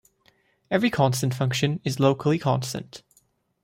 [0.71, 3.03] Every constant function is locally constant.